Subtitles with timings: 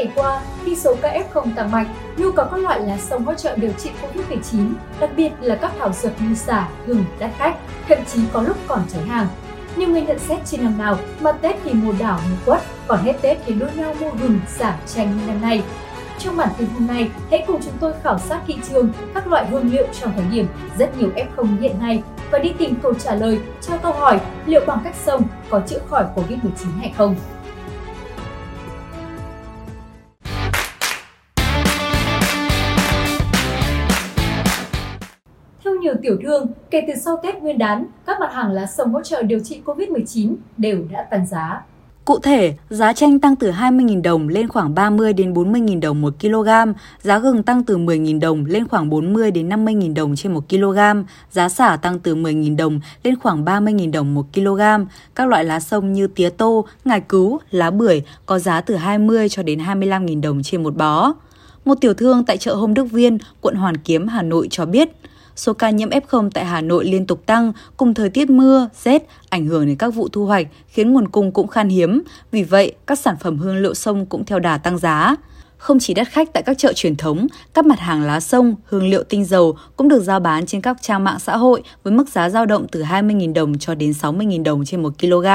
[0.00, 3.34] ngày qua, khi số ca F0 tăng mạnh, nhu cầu các loại lá sông hỗ
[3.34, 7.56] trợ điều trị Covid-19, đặc biệt là các thảo dược như xả, gừng, đắt khách,
[7.88, 9.26] thậm chí có lúc còn cháy hàng.
[9.76, 13.02] Nhiều người nhận xét trên năm nào mà Tết thì mùa đảo mùa quất, còn
[13.02, 15.62] hết Tết thì đua nhau mua gừng, xả, chanh như năm nay.
[16.18, 19.46] Trong bản tin hôm nay, hãy cùng chúng tôi khảo sát thị trường các loại
[19.46, 20.46] hương liệu trong thời điểm
[20.78, 24.60] rất nhiều F0 hiện nay và đi tìm câu trả lời cho câu hỏi liệu
[24.66, 27.16] bằng cách sông có chữa khỏi Covid-19 hay không.
[35.80, 39.02] Nhiều tiểu thương, kể từ sau Tết Nguyên đán, các mặt hàng lá sông hỗ
[39.02, 41.62] trợ điều trị COVID-19 đều đã tăng giá.
[42.04, 46.14] Cụ thể, giá chanh tăng từ 20.000 đồng lên khoảng 30 đến 40.000 đồng một
[46.20, 46.48] kg,
[47.00, 50.78] giá gừng tăng từ 10.000 đồng lên khoảng 40 đến 50.000 đồng trên một kg,
[51.30, 54.60] giá xả tăng từ 10.000 đồng lên khoảng 30.000 đồng một kg.
[55.14, 59.28] Các loại lá sông như tía tô, ngải cứu, lá bưởi có giá từ 20
[59.28, 61.12] cho đến 25.000 đồng trên một bó.
[61.64, 64.88] Một tiểu thương tại chợ Hôm Đức Viên, quận Hoàn Kiếm, Hà Nội cho biết,
[65.36, 69.06] số ca nhiễm F0 tại Hà Nội liên tục tăng cùng thời tiết mưa, rét
[69.28, 72.02] ảnh hưởng đến các vụ thu hoạch khiến nguồn cung cũng khan hiếm.
[72.30, 75.16] Vì vậy, các sản phẩm hương liệu sông cũng theo đà tăng giá.
[75.60, 78.88] Không chỉ đắt khách tại các chợ truyền thống, các mặt hàng lá sông, hương
[78.88, 82.08] liệu tinh dầu cũng được giao bán trên các trang mạng xã hội với mức
[82.08, 85.26] giá dao động từ 20.000 đồng cho đến 60.000 đồng trên 1 kg,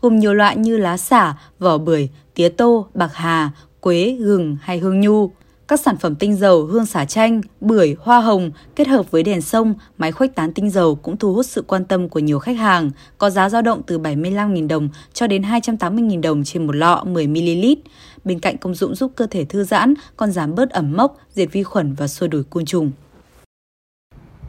[0.00, 4.78] gồm nhiều loại như lá xả, vỏ bưởi, tía tô, bạc hà, quế, gừng hay
[4.78, 5.30] hương nhu.
[5.68, 9.40] Các sản phẩm tinh dầu, hương xả chanh, bưởi, hoa hồng kết hợp với đèn
[9.40, 12.56] sông, máy khuếch tán tinh dầu cũng thu hút sự quan tâm của nhiều khách
[12.56, 17.04] hàng, có giá dao động từ 75.000 đồng cho đến 280.000 đồng trên một lọ
[17.06, 17.76] 10ml.
[18.24, 21.52] Bên cạnh công dụng giúp cơ thể thư giãn, còn giảm bớt ẩm mốc, diệt
[21.52, 22.90] vi khuẩn và xua đuổi côn trùng.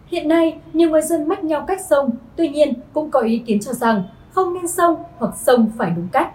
[0.08, 3.60] Hiện nay, nhiều người dân mách nhau cách sông, tuy nhiên cũng có ý kiến
[3.60, 6.32] cho rằng không nên sông hoặc sông phải đúng cách.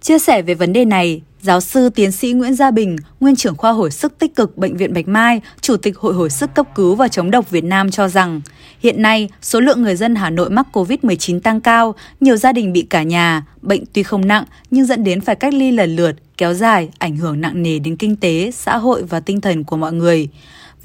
[0.00, 3.56] Chia sẻ về vấn đề này, Giáo sư tiến sĩ Nguyễn Gia Bình, nguyên trưởng
[3.56, 6.66] khoa hồi sức tích cực Bệnh viện Bạch Mai, Chủ tịch Hội hồi sức cấp
[6.74, 8.40] cứu và chống độc Việt Nam cho rằng,
[8.80, 12.72] hiện nay số lượng người dân Hà Nội mắc COVID-19 tăng cao, nhiều gia đình
[12.72, 16.12] bị cả nhà, bệnh tuy không nặng nhưng dẫn đến phải cách ly lần lượt,
[16.36, 19.76] kéo dài, ảnh hưởng nặng nề đến kinh tế, xã hội và tinh thần của
[19.76, 20.28] mọi người.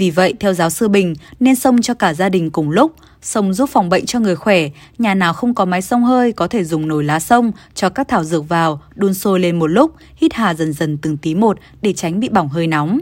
[0.01, 2.95] Vì vậy, theo giáo sư Bình, nên xông cho cả gia đình cùng lúc.
[3.22, 6.47] Sông giúp phòng bệnh cho người khỏe, nhà nào không có máy sông hơi có
[6.47, 9.95] thể dùng nồi lá sông cho các thảo dược vào, đun sôi lên một lúc,
[10.16, 13.00] hít hà dần dần từng tí một để tránh bị bỏng hơi nóng.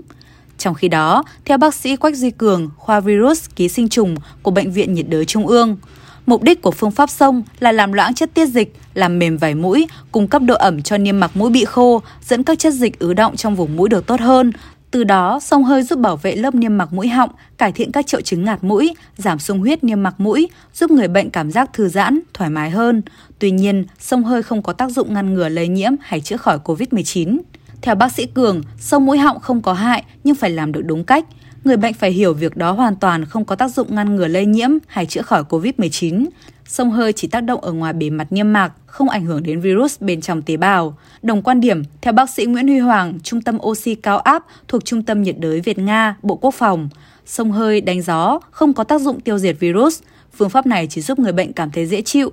[0.58, 4.52] Trong khi đó, theo bác sĩ Quách Duy Cường, khoa virus ký sinh trùng của
[4.52, 5.78] Bệnh viện nhiệt đới Trung ương,
[6.26, 9.56] Mục đích của phương pháp sông là làm loãng chất tiết dịch, làm mềm vảy
[9.56, 13.00] mũi, cung cấp độ ẩm cho niêm mạc mũi bị khô, dẫn các chất dịch
[13.00, 14.52] ứ động trong vùng mũi được tốt hơn,
[14.92, 18.08] từ đó, sông hơi giúp bảo vệ lớp niêm mạc mũi họng, cải thiện các
[18.08, 21.74] triệu chứng ngạt mũi, giảm sung huyết niêm mạc mũi, giúp người bệnh cảm giác
[21.74, 23.02] thư giãn, thoải mái hơn.
[23.40, 26.60] Tuy nhiên, sông hơi không có tác dụng ngăn ngừa lây nhiễm hay chữa khỏi
[26.64, 27.40] COVID-19.
[27.82, 31.04] Theo bác sĩ Cường, sông mũi họng không có hại nhưng phải làm được đúng
[31.04, 31.26] cách.
[31.64, 34.46] Người bệnh phải hiểu việc đó hoàn toàn không có tác dụng ngăn ngừa lây
[34.46, 36.25] nhiễm hay chữa khỏi COVID-19.
[36.66, 39.62] Sông hơi chỉ tác động ở ngoài bề mặt niêm mạc, không ảnh hưởng đến
[39.62, 40.97] virus bên trong tế bào.
[41.22, 44.86] Đồng quan điểm, theo bác sĩ Nguyễn Huy Hoàng, Trung tâm oxy cao áp thuộc
[44.86, 46.90] Trung tâm nhiệt đới Việt Nga, Bộ Quốc phòng,
[47.25, 50.02] sông hơi đánh gió không có tác dụng tiêu diệt virus.
[50.38, 52.31] Phương pháp này chỉ giúp người bệnh cảm thấy dễ chịu.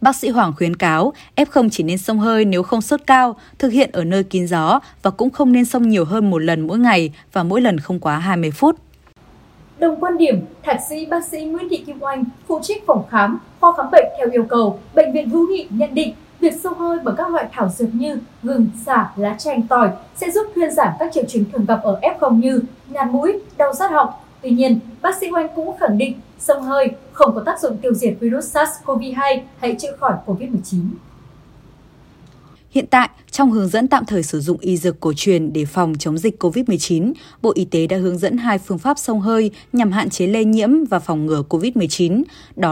[0.00, 3.72] Bác sĩ Hoàng khuyến cáo, F0 chỉ nên sông hơi nếu không sốt cao, thực
[3.72, 6.78] hiện ở nơi kín gió và cũng không nên sông nhiều hơn một lần mỗi
[6.78, 8.76] ngày và mỗi lần không quá 20 phút.
[9.78, 13.38] Đồng quan điểm, thạc sĩ bác sĩ Nguyễn Thị Kim Oanh, phụ trách phòng khám,
[13.60, 16.98] khoa khám bệnh theo yêu cầu, Bệnh viện Hữu Nghị nhận định việc sông hơi
[17.04, 20.88] bằng các loại thảo dược như gừng, xả, lá chanh, tỏi sẽ giúp thuyên giảm
[20.98, 24.08] các triệu chứng thường gặp ở F0 như ngạt mũi, đau rát họng.
[24.46, 27.94] Tuy nhiên, bác sĩ Oanh cũng khẳng định sông hơi không có tác dụng tiêu
[27.94, 30.80] diệt virus SARS-CoV-2 hay chữa khỏi COVID-19.
[32.70, 35.94] Hiện tại, trong hướng dẫn tạm thời sử dụng y dược cổ truyền để phòng
[35.98, 37.12] chống dịch COVID-19,
[37.42, 40.44] Bộ Y tế đã hướng dẫn hai phương pháp sông hơi nhằm hạn chế lây
[40.44, 42.22] nhiễm và phòng ngừa COVID-19.
[42.56, 42.64] Đó